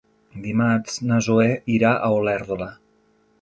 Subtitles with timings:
[0.45, 1.45] Dimarts na Zoè
[1.75, 2.71] irà a Olèrdola.